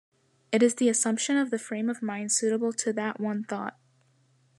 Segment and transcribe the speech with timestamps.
[0.51, 3.77] It is the assumption of the frame of mind suitable to that one thought.